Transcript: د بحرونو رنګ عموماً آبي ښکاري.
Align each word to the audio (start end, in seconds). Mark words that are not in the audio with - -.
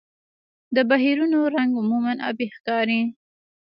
د 0.75 0.77
بحرونو 0.89 1.39
رنګ 1.55 1.71
عموماً 1.81 2.13
آبي 2.29 2.47
ښکاري. 2.55 3.01